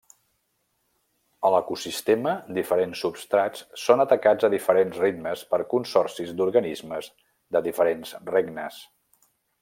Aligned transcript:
A 1.47 1.49
l'ecosistema, 1.55 2.31
diferents 2.59 3.03
substrats 3.05 3.61
són 3.81 4.01
atacats 4.05 4.47
a 4.47 4.51
diferents 4.53 4.97
ritmes 5.03 5.43
per 5.51 5.59
consorcis 5.77 6.33
d'organismes 6.39 7.11
de 7.57 7.63
diferents 7.69 8.15
regnes. 8.37 8.81